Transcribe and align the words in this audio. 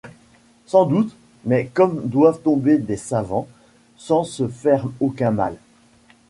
Sans 0.65 0.87
doute! 0.87 1.15
mais 1.45 1.67
comme 1.71 2.07
doivent 2.09 2.41
tomber 2.41 2.79
des 2.79 2.97
savants, 2.97 3.47
sans 3.97 4.23
se 4.23 4.47
faire 4.47 4.87
aucun 4.99 5.29
mal. 5.29 5.55